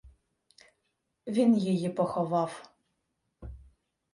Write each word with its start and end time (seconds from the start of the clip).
Він 1.27 1.57
її 1.57 1.89
поховав. 1.89 2.69